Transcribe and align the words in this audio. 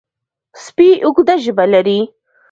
سپي 0.63 0.87
اوږده 1.05 1.35
ژبه 1.43 1.65
لري. 1.73 1.99